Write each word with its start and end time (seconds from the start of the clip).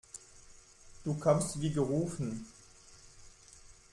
Du 1.05 1.13
kommst 1.19 1.61
wie 1.61 1.69
gerufen. 1.69 2.47